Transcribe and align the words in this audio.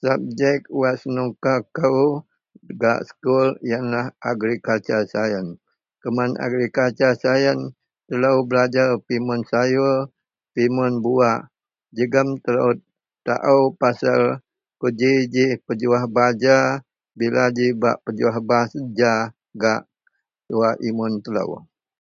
Subjek 0.00 0.60
wak 0.80 0.96
senuka 1.00 1.54
kou 1.76 2.00
gak 2.80 3.00
sekul 3.08 3.48
iyenlah 3.66 4.06
Agriculture 4.30 5.04
Science 5.12 5.52
kuman 6.00 6.30
Agriculture 6.46 7.14
Science 7.22 7.64
telo 8.06 8.32
belajar 8.48 8.88
pimun 9.06 9.42
sayor, 9.50 9.96
pimun 10.54 10.92
buwak 11.04 11.40
jegem 11.96 12.28
telo 12.44 12.66
taao 13.26 13.60
pasel 13.80 14.22
ku 14.80 14.86
jiji 14.98 15.46
pejuwah 15.66 16.04
baja, 16.16 16.58
bila 17.18 17.44
ji 17.56 17.66
bak 17.82 17.96
pejuwah 18.04 18.38
baja 18.50 19.14
gak 19.60 19.82
imun 20.88 21.12
telo. 21.24 21.48